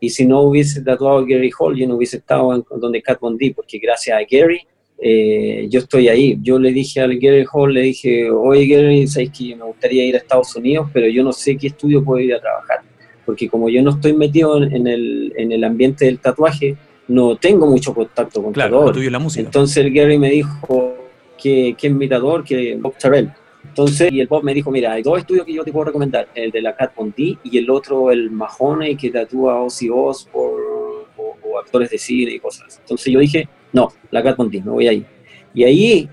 [0.00, 3.18] Y si no hubiese tatuado a Gary Hall, yo no hubiese estado en, donde Cat
[3.20, 4.60] Von D, porque gracias a Gary
[5.00, 6.38] eh, yo estoy ahí.
[6.42, 10.14] Yo le dije al Gary Hall, le dije, oye Gary, sabes que me gustaría ir
[10.14, 12.80] a Estados Unidos, pero yo no sé qué estudio puedo ir a trabajar
[13.28, 17.66] porque como yo no estoy metido en el, en el ambiente del tatuaje, no tengo
[17.66, 19.44] mucho contacto con claro, la música.
[19.44, 20.96] Entonces el Gary me dijo
[21.36, 23.30] que, que es mi tatuador, que Bob Terrell.
[23.64, 26.28] Entonces, y el Bob me dijo, mira, hay dos estudios que yo te puedo recomendar,
[26.34, 31.06] el de la Cat Von D y el otro, el Mahoney, que tatúa Ozzy Osbourne
[31.16, 32.78] o, actores de cine y cosas.
[32.80, 35.06] Entonces yo dije, no, la Cat Von D, me voy ahí.
[35.54, 36.08] Y ahí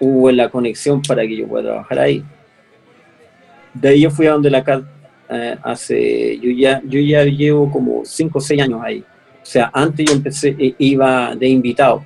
[0.00, 2.24] hubo la conexión para que yo pueda trabajar ahí.
[3.74, 4.84] De ahí yo fui a donde la Cat
[5.28, 9.00] eh, hace, yo ya, yo ya llevo como 5 o 6 años ahí.
[9.42, 12.04] O sea, antes yo empecé, eh, iba de invitado.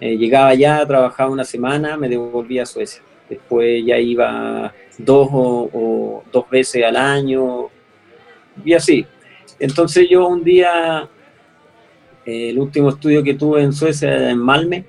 [0.00, 3.02] Eh, llegaba allá, trabajaba una semana, me devolvía a Suecia
[3.32, 7.68] después ya iba dos o, dos veces al año
[8.64, 9.06] y así.
[9.58, 11.08] Entonces yo un día,
[12.26, 14.84] el último estudio que tuve en Suecia en Malme,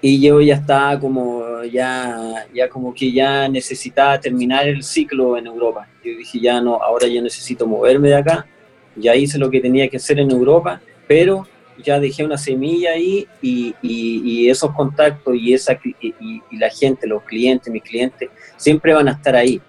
[0.00, 5.46] y yo ya estaba como, ya, ya como que ya necesitaba terminar el ciclo en
[5.46, 5.88] Europa.
[6.04, 8.46] Yo dije, ya no, ahora ya necesito moverme de acá,
[8.94, 11.46] ya hice lo que tenía que hacer en Europa, pero
[11.82, 17.22] ya dejé una semilla ahí y, y, esos contactos y, esa, y, la gente, los
[17.22, 19.60] clientes, mis clientes, siempre van a estar ahí.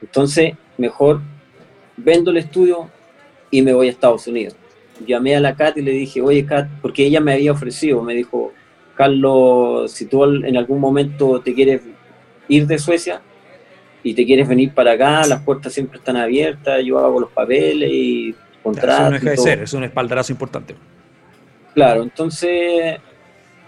[0.00, 1.20] Entonces, mejor
[1.96, 2.90] vendo el estudio
[3.50, 4.56] y me voy a Estados Unidos.
[5.06, 8.14] Llamé a la Kat y le dije, oye Kat, porque ella me había ofrecido, me
[8.14, 8.52] dijo,
[8.96, 11.82] Carlos, si tú en algún momento te quieres
[12.48, 13.20] ir de Suecia
[14.02, 17.90] y te quieres venir para acá, las puertas siempre están abiertas, yo hago los papeles
[17.92, 18.96] y contratos.
[18.96, 20.74] Eso no deja de ser, es un espaldarazo importante.
[21.74, 22.98] Claro, entonces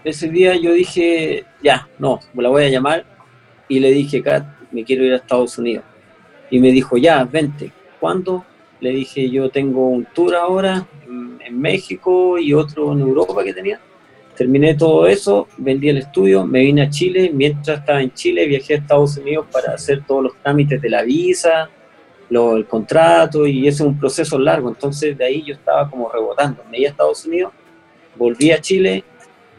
[0.03, 3.03] ese día yo dije, ya, no, me la voy a llamar
[3.67, 5.83] y le dije, Kat, me quiero ir a Estados Unidos.
[6.51, 7.71] Y me dijo, ya, vente.
[7.99, 8.45] ¿Cuándo?
[8.79, 13.79] Le dije, yo tengo un tour ahora en, México y otro en Europa que tenía.
[14.35, 17.31] Terminé todo eso, vendí el estudio, me vine a Chile.
[17.33, 21.01] Mientras estaba en Chile, viajé a Estados Unidos para hacer todos los trámites de la
[21.01, 21.69] visa,
[22.29, 24.69] lo, el contrato, y ese es un proceso largo.
[24.69, 26.63] Entonces, de ahí yo estaba como rebotando.
[26.69, 27.53] Me iba a Estados Unidos
[28.17, 29.03] volví a Chile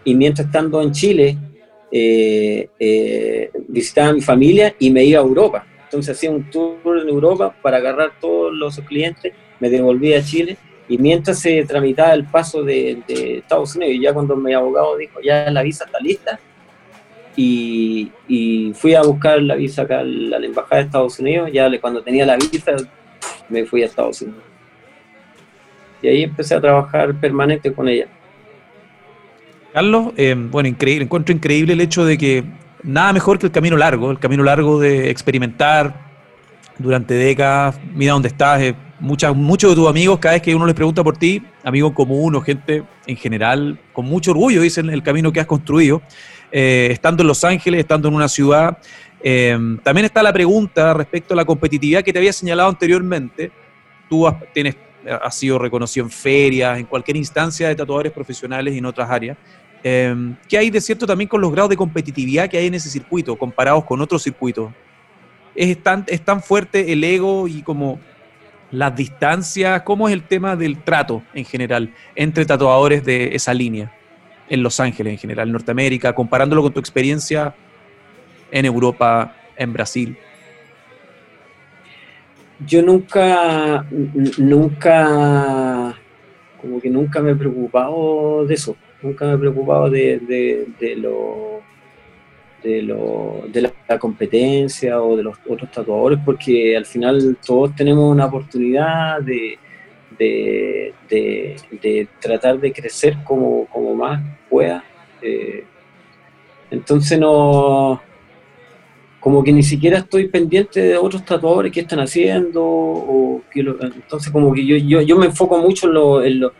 [0.04, 1.36] y mientras estando en Chile
[1.90, 5.66] eh, eh, visitaba a mi familia y me iba a Europa.
[5.84, 10.56] Entonces hacía un tour en Europa para agarrar todos los clientes, me devolví a Chile
[10.88, 15.20] y mientras se tramitaba el paso de, Estados Unidos, y ya cuando mi abogado dijo,
[15.20, 16.38] ya la visa está lista,
[17.36, 18.10] y,
[18.74, 22.24] fui a buscar la visa acá a la, Embajada de Estados Unidos, ya cuando tenía
[22.24, 22.72] la visa
[23.48, 24.42] me fui a Estados Unidos.
[26.02, 28.06] Y ahí empecé a trabajar permanente con ella.
[29.76, 32.42] Carlos, eh, bueno, increíble, encuentro increíble el hecho de que
[32.82, 35.94] nada mejor que el camino largo, el camino largo de experimentar
[36.78, 40.64] durante décadas, mira dónde estás, eh, muchas, muchos de tus amigos, cada vez que uno
[40.64, 45.02] les pregunta por ti, amigos común o gente en general, con mucho orgullo dicen el
[45.02, 46.00] camino que has construido,
[46.50, 48.78] eh, estando en Los Ángeles, estando en una ciudad.
[49.82, 53.52] también está la pregunta respecto a la competitividad que te había señalado anteriormente.
[54.08, 54.74] Tú tienes,
[55.22, 59.36] has sido reconocido en ferias, en cualquier instancia de tatuadores profesionales y en otras áreas.
[59.88, 62.90] Eh, ¿Qué hay de cierto también con los grados de competitividad que hay en ese
[62.90, 64.72] circuito comparados con otros circuitos?
[65.54, 68.00] ¿Es tan, ¿Es tan fuerte el ego y como
[68.72, 69.82] las distancias?
[69.82, 73.92] ¿Cómo es el tema del trato en general entre tatuadores de esa línea?
[74.48, 77.54] En Los Ángeles en general, en Norteamérica, comparándolo con tu experiencia
[78.50, 80.18] en Europa, en Brasil.
[82.66, 83.86] Yo nunca,
[84.36, 85.94] nunca,
[86.60, 91.60] como que nunca me he preocupado de eso nunca me he preocupado de, de, lo,
[92.62, 98.10] de, lo, de la, competencia o de los otros tatuadores, porque al final todos tenemos
[98.10, 99.58] una oportunidad de,
[100.18, 104.84] de, tratar de crecer como, como más pueda.
[105.22, 105.64] Eh,
[106.70, 108.00] entonces no
[109.20, 114.52] como que ni siquiera estoy pendiente de otros tatuadores que están haciendo o entonces como
[114.52, 115.88] que yo, yo, yo me enfoco mucho
[116.22, 116.52] en lo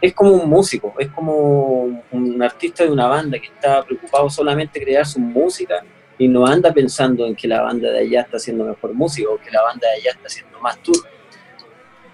[0.00, 4.82] es, como un músico, es como un artista de una banda que está preocupado solamente
[4.82, 5.84] crear su música
[6.18, 9.38] y no anda pensando en que la banda de allá está haciendo mejor música o
[9.38, 10.96] que la banda de allá está haciendo más tour.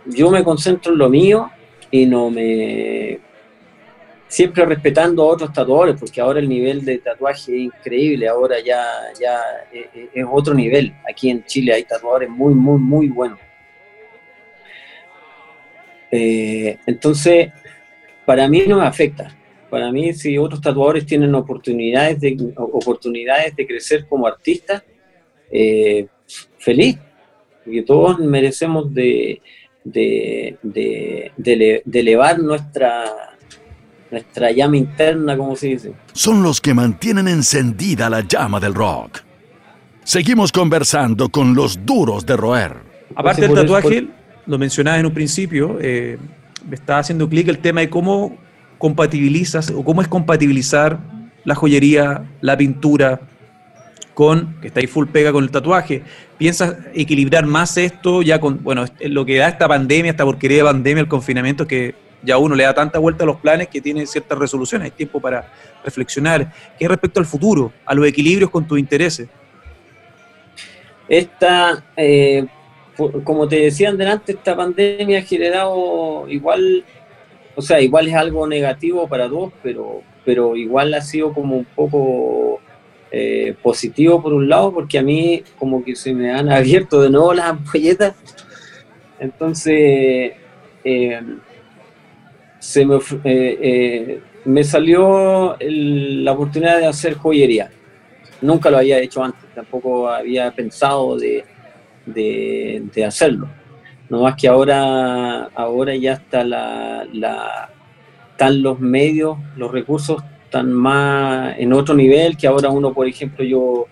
[0.07, 1.51] Yo me concentro en lo mío
[1.91, 3.21] y no me...
[4.29, 8.85] Siempre respetando a otros tatuadores, porque ahora el nivel de tatuaje es increíble, ahora ya,
[9.19, 9.41] ya
[9.73, 10.93] es otro nivel.
[11.09, 13.39] Aquí en Chile hay tatuadores muy, muy, muy buenos
[16.16, 17.48] eh, entonces,
[18.24, 19.37] para mí no me afecta.
[19.68, 24.85] Para mí, si otros tatuadores tienen oportunidades de, oportunidades de crecer como artistas,
[25.50, 26.07] eh,
[26.59, 26.96] feliz,
[27.64, 29.42] porque todos merecemos de,
[29.83, 33.37] de, de, elevar nuestra,
[34.12, 35.94] nuestra llama interna, como se dice.
[36.12, 39.20] Son los que mantienen encendida la llama del rock.
[40.05, 42.77] Seguimos conversando con los duros de roer.
[43.16, 44.07] Aparte del tatuaje,
[44.46, 46.18] lo mencionabas en un principio, eh,
[46.68, 48.37] me estaba haciendo clic el tema de cómo
[48.78, 50.98] compatibilizas o cómo es compatibilizar
[51.44, 53.20] la joyería, la pintura,
[54.14, 56.02] con, que está ahí full pega con el tatuaje,
[56.38, 60.64] ¿piensas equilibrar más esto ya con, bueno, lo que da esta pandemia, esta porquería de
[60.64, 64.07] pandemia, el confinamiento, que ya uno le da tanta vuelta a los planes que tiene
[64.07, 65.52] ciertas resoluciones, hay tiempo para
[65.85, 66.50] reflexionar.
[66.78, 69.28] ¿Qué respecto al futuro, a los equilibrios con tus intereses?
[71.07, 72.46] Esta, eh,
[72.96, 76.85] como te decía antes, esta pandemia ha generado igual,
[77.54, 81.64] o sea, igual es algo negativo para todos, pero, pero igual ha sido como un
[81.64, 82.61] poco
[83.11, 87.11] eh, positivo por un lado, porque a mí como que se me han abierto de
[87.11, 88.14] nuevo las ampolletas.
[89.18, 90.33] Entonces,
[90.85, 91.22] eh,
[92.59, 92.98] se me,
[94.44, 97.70] me salió la oportunidad de hacer joyería.
[98.40, 101.44] Nunca lo había hecho antes, tampoco había pensado de,
[102.07, 103.49] de, hacerlo.
[104.09, 107.71] No más que ahora, ahora ya está la, la,
[108.31, 113.45] están los medios, los recursos están más en otro nivel que ahora uno, por ejemplo,
[113.45, 113.87] yo,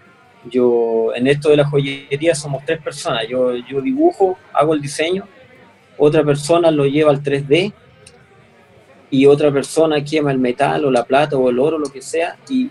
[0.51, 3.27] yo en esto de la joyería somos tres personas.
[3.29, 5.25] Yo, yo dibujo, hago el diseño,
[5.99, 7.73] otra persona lo lleva al 3D
[9.13, 12.37] y otra persona quema el metal o la plata o el oro, lo que sea,
[12.49, 12.71] y,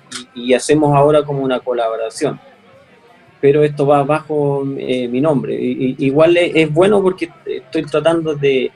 [0.53, 2.39] hacemos ahora como una colaboración.
[3.41, 5.55] Pero esto va bajo eh, mi nombre.
[5.59, 8.71] igual es, bueno porque estoy tratando de,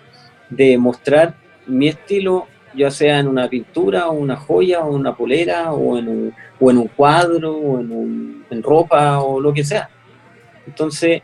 [0.80, 1.36] mostrar
[1.68, 6.08] mi estilo, ya sea en una pintura, o una joya, o una polera, o en
[6.08, 9.90] un, o en un cuadro, o en, en ropa, o lo que sea.
[10.66, 11.22] Entonces,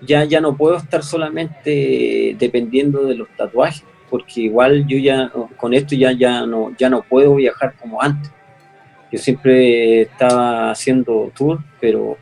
[0.00, 5.74] ya, ya no puedo estar solamente dependiendo de los tatuajes porque igual yo ya con
[5.74, 8.30] esto ya, ya, no, ya no puedo viajar como antes.
[9.10, 12.18] Yo siempre estaba haciendo tour, pero,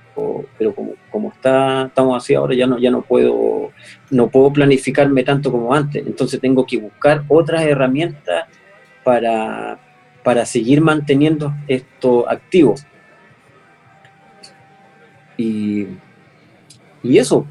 [0.58, 3.72] pero como, como está, estamos así ahora ya no, ya no puedo,
[4.10, 6.06] no puedo planificarme tanto como antes.
[6.06, 8.46] Entonces tengo que buscar otras herramientas
[9.04, 9.78] para,
[10.22, 12.74] para seguir manteniendo esto activo.
[15.36, 15.86] Y,
[17.02, 17.46] y eso,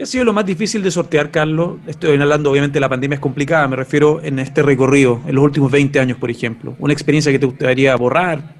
[0.00, 1.76] ¿Qué ha sido lo más difícil de sortear, Carlos?
[1.86, 5.70] Estoy hablando, obviamente, la pandemia es complicada, me refiero en este recorrido, en los últimos
[5.70, 6.74] 20 años, por ejemplo.
[6.78, 8.59] ¿Una experiencia que te gustaría borrar?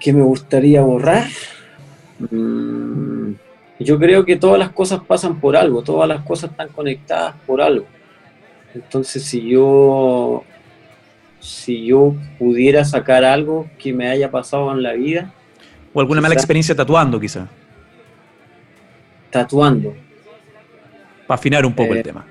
[0.00, 1.26] ¿Qué me gustaría borrar?
[2.18, 3.32] Mm,
[3.78, 7.60] yo creo que todas las cosas pasan por algo, todas las cosas están conectadas por
[7.60, 7.86] algo.
[8.74, 10.42] Entonces, si yo,
[11.38, 15.32] si yo pudiera sacar algo que me haya pasado en la vida.
[15.92, 17.46] O alguna mala experiencia tatuando, quizá.
[19.30, 19.94] Tatuando
[21.30, 22.26] para afinar un poco el eh, tema.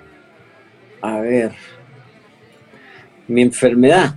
[1.02, 1.54] A ver,
[3.30, 4.14] mi enfermedad.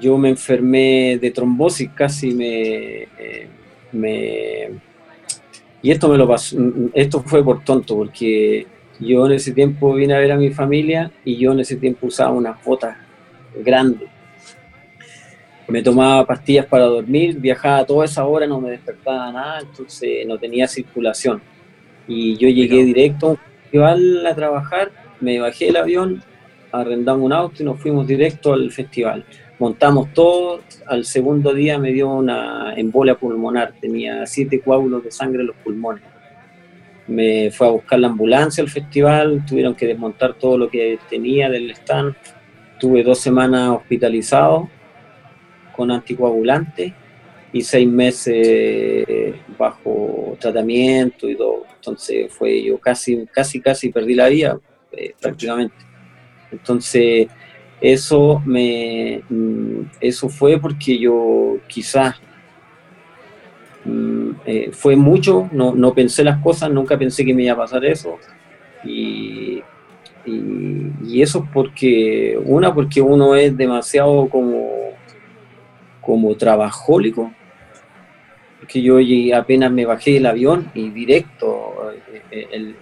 [0.00, 3.48] Yo me enfermé de trombosis, casi me, eh,
[3.92, 4.70] me
[5.82, 6.56] y esto me lo pasó,
[6.92, 8.66] esto fue por tonto, porque
[8.98, 12.06] yo en ese tiempo vine a ver a mi familia y yo en ese tiempo
[12.06, 12.96] usaba unas botas
[13.64, 14.08] grandes.
[15.68, 20.36] Me tomaba pastillas para dormir, viajaba toda esa hora, no me despertaba nada, entonces no
[20.36, 21.40] tenía circulación.
[22.06, 26.22] Y yo llegué directo a un festival a trabajar, me bajé del avión,
[26.72, 29.24] arrendamos un auto y nos fuimos directo al festival.
[29.58, 35.42] Montamos todo, al segundo día me dio una embolia pulmonar, tenía siete coágulos de sangre
[35.42, 36.02] en los pulmones.
[37.06, 41.50] Me fue a buscar la ambulancia al festival, tuvieron que desmontar todo lo que tenía
[41.50, 42.14] del stand.
[42.78, 44.70] Tuve dos semanas hospitalizado
[45.76, 46.92] con anticoagulantes
[47.52, 51.64] y seis meses bajo tratamiento y todo.
[51.74, 54.58] Entonces fue yo casi, casi, casi perdí la vida
[54.92, 55.89] eh, prácticamente.
[56.52, 57.28] Entonces
[57.80, 62.16] eso me, mm, eso fue porque yo quizás
[63.84, 67.58] mm, eh, fue mucho, no, no, pensé las cosas, nunca pensé que me iba a
[67.58, 68.18] pasar eso.
[68.84, 69.62] Y,
[70.26, 74.68] y, eso porque, una, porque uno es demasiado como,
[76.00, 77.32] como trabajólico
[78.68, 78.98] que yo
[79.36, 81.92] apenas me bajé del avión y directo
[82.30, 82.74] eh,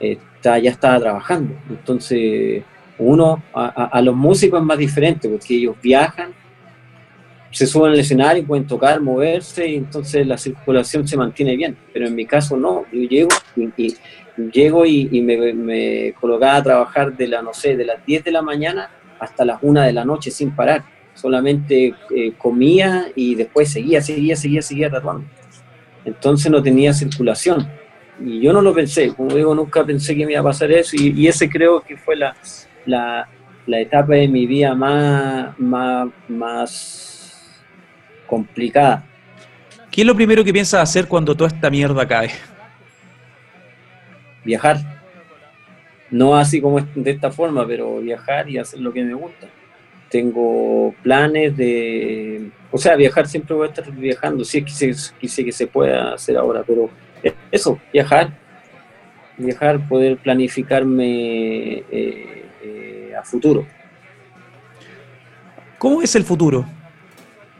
[0.00, 1.54] eh, ya estaba trabajando.
[1.70, 2.62] Entonces,
[2.98, 6.32] uno, a, los músicos es más diferente porque ellos viajan,
[7.50, 11.76] se suben al escenario, pueden tocar, moverse y entonces la circulación se mantiene bien.
[11.92, 13.94] Pero en mi caso no, yo llego y,
[14.52, 18.32] llego y, me, me, colocaba a trabajar de la, no sé, de las 10 de
[18.32, 20.84] la mañana hasta las 1 de la noche sin parar
[21.18, 25.26] solamente eh, comía y después seguía, seguía, seguía, seguía tatuando.
[26.04, 27.68] Entonces no tenía circulación.
[28.24, 30.96] Y yo no lo pensé, como digo, nunca pensé que me iba a pasar eso
[30.96, 32.36] y, ese creo que fue la,
[32.86, 33.28] la,
[33.66, 37.62] la, etapa de mi vida más, más, más
[38.26, 39.04] complicada.
[39.90, 42.30] ¿Qué es lo primero que piensas hacer cuando toda esta mierda cae?
[44.44, 44.78] Viajar.
[46.10, 49.48] No así como de esta forma, pero viajar y hacer lo que me gusta
[50.08, 55.52] tengo planes de, o sea, viajar siempre voy a estar viajando, sí que se, que
[55.52, 56.90] se pueda hacer ahora, pero
[57.50, 58.30] eso, viajar,
[59.36, 62.37] viajar, poder planificarme eh,
[63.18, 63.66] a futuro.
[65.78, 66.64] ¿Cómo es el futuro?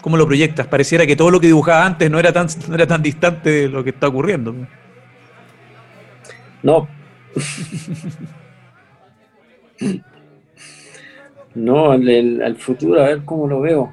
[0.01, 0.67] ¿Cómo lo proyectas?
[0.67, 3.69] Pareciera que todo lo que dibujaba antes no era tan, no era tan distante de
[3.69, 4.55] lo que está ocurriendo.
[6.63, 6.89] No.
[11.55, 13.93] no, al futuro, a ver cómo lo veo.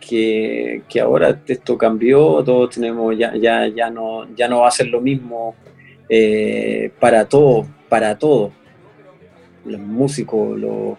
[0.00, 4.86] Que, ahora esto cambió, todos tenemos, ya, ya, ya, no, ya no va a ser
[4.86, 5.56] lo mismo
[6.08, 8.52] eh, para todo, para todo.
[9.66, 10.96] Los músicos, los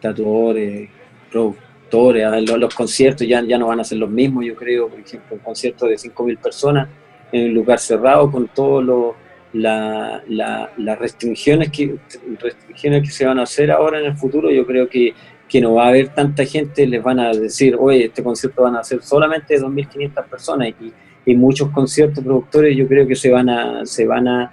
[0.00, 0.88] tatuadores,
[1.30, 5.36] productores, los, conciertos ya, ya no van a ser los mismos, yo creo, por ejemplo,
[5.36, 6.88] un concierto de 5.000 personas
[7.32, 9.14] en un lugar cerrado con todos los
[9.52, 11.96] las restricciones que,
[12.38, 15.14] restricciones que se van a hacer ahora en el futuro, yo creo que,
[15.48, 18.76] que no va a haber tanta gente, les van a decir, oye, este concierto van
[18.76, 20.92] a ser solamente 2.500 personas y,
[21.24, 24.52] y, muchos conciertos productores yo creo que se van a, se van a,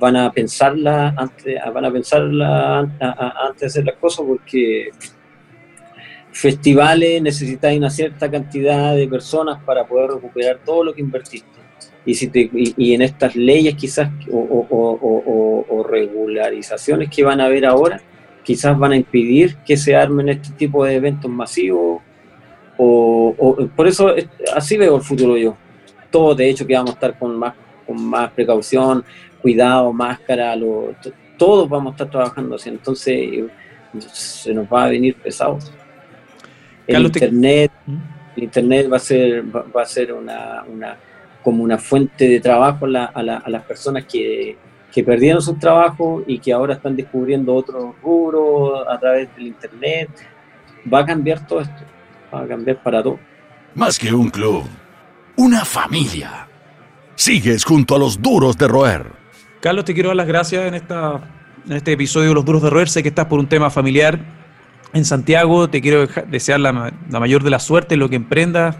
[0.00, 4.90] van a pensarla antes, van a pensarla antes de hacer las cosas porque
[6.32, 11.60] festivales necesitáis una cierta cantidad de personas para poder recuperar todo lo que invertiste
[12.04, 18.00] y, si y, en estas leyes quizás o, regularizaciones que van a haber ahora,
[18.42, 22.02] quizás van a impedir que se armen este tipo de eventos masivos.
[22.78, 24.14] O, por eso
[24.54, 25.56] así veo el futuro yo.
[26.10, 27.54] Todos de hecho que vamos a estar con más,
[27.86, 29.04] con más precaución,
[29.42, 30.94] cuidado, máscara, lo,
[31.36, 32.68] todos vamos a estar trabajando así.
[32.68, 33.44] Entonces
[34.12, 35.58] se nos va a venir pesado.
[36.86, 37.96] El internet, ¿Mm?
[38.36, 40.64] el internet va a ser, va a ser una
[41.42, 44.56] como una fuente de trabajo a, las personas que,
[45.04, 50.10] perdieron su trabajo y que ahora están descubriendo otros rubros a través del Internet.
[50.92, 51.82] Va a cambiar todo esto,
[52.32, 53.18] va a cambiar para todo.
[53.74, 54.64] Más que un club,
[55.36, 56.48] una familia.
[57.14, 59.19] Sigues junto a los duros de roer.
[59.60, 61.20] Carlos, te quiero dar las gracias en, esta,
[61.66, 62.88] en este episodio de Los Duros de Roer.
[62.88, 64.18] Sé que estás por un tema familiar
[64.92, 65.68] en Santiago.
[65.68, 68.76] Te quiero desear la, la mayor de la suerte en lo que emprendas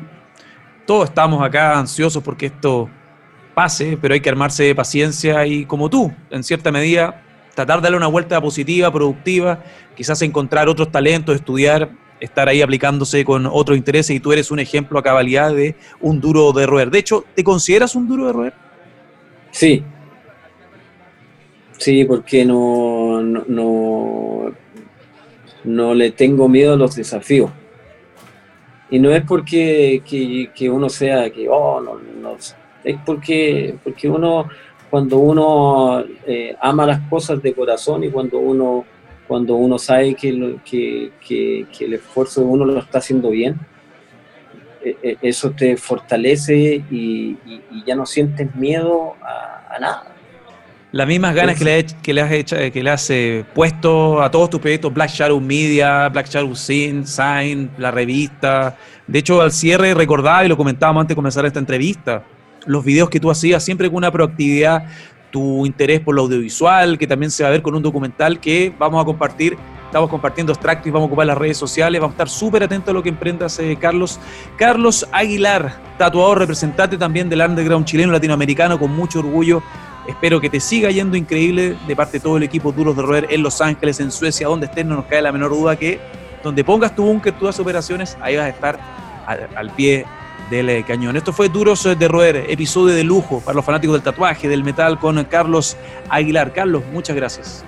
[0.91, 2.91] todos estamos acá ansiosos porque esto
[3.55, 7.23] pase, pero hay que armarse de paciencia y como tú, en cierta medida,
[7.55, 9.63] tratar de darle una vuelta positiva, productiva,
[9.97, 14.59] quizás encontrar otros talentos, estudiar, estar ahí aplicándose con otros intereses y tú eres un
[14.59, 16.91] ejemplo a cabalidad de un duro de roer.
[16.91, 18.55] De hecho, ¿te consideras un duro de roer?
[19.53, 19.85] Sí.
[21.81, 24.55] Sí, porque no, no,
[25.65, 27.51] no, le tengo miedo a los desafíos.
[28.91, 30.03] Y no es porque
[30.55, 32.37] que, uno sea que, oh, no, no,
[32.85, 34.47] es porque, porque uno,
[34.91, 38.85] cuando uno eh, ama las cosas de corazón y cuando uno,
[39.27, 43.59] cuando uno sabe que, que, que, el esfuerzo de uno lo está haciendo bien,
[44.85, 47.39] eh, eh, eso te fortalece y,
[47.87, 50.20] ya no sientes miedo a nada.
[50.93, 54.29] Las mismas ganas que le, que le has hecho, que le has eh, puesto a
[54.29, 58.77] todos tus proyectos, Black Shadow Media, Black Shadow Sin, Sign, la revista.
[59.07, 62.25] De hecho, al cierre recordaba y lo comentábamos antes de comenzar esta entrevista,
[62.67, 64.85] los videos que tú hacías siempre con una proactividad,
[65.31, 68.75] tu interés por lo audiovisual, que también se va a ver con un documental que
[68.77, 69.57] vamos a compartir.
[69.87, 72.01] Estamos compartiendo extractos y vamos a ocupar las redes sociales.
[72.01, 74.21] Vamos a estar súper atentos a lo que emprendas, eh, Carlos.
[74.57, 79.63] Carlos Aguilar, tatuador, representante también del underground chileno latinoamericano, con mucho orgullo
[80.07, 83.27] Espero que te siga yendo increíble de parte de todo el equipo Duros de Roer
[83.31, 86.01] en Los Ángeles, en Suecia, donde estés, no nos cae la menor duda que
[86.43, 88.79] donde pongas tu búnker, todas operaciones, ahí vas a estar
[89.27, 90.07] al, pie
[90.51, 91.17] del eh, cañón.
[91.17, 94.99] Esto fue Duros de Roer, episodio de lujo para los fanáticos del tatuaje, del metal,
[94.99, 95.77] con Carlos
[96.09, 96.53] Aguilar.
[96.53, 97.65] Carlos, muchas gracias.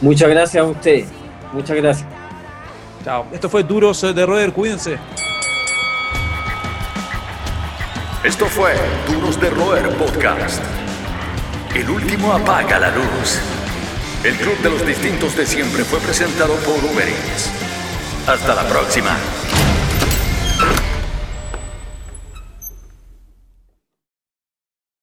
[0.00, 1.04] Muchas gracias a usted.
[1.52, 2.08] Muchas gracias.
[3.04, 3.26] Chao.
[3.32, 4.98] Esto fue Duros de Roer, cuídense.
[8.22, 8.74] Esto fue
[9.08, 10.62] Duros de Roer Podcast.
[11.74, 13.40] El último apaga la luz.
[14.24, 17.50] El Club de los Distintos de Siempre fue presentado por Uber Eats.
[18.26, 19.16] Hasta la próxima.